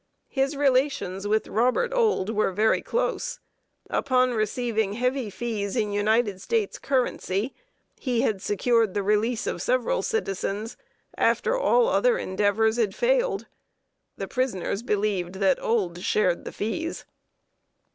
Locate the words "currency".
6.79-7.53